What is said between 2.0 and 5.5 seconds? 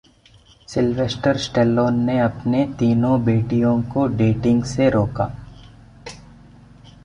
ने अपनी तीनों बेटियों को डेटिंग से रोका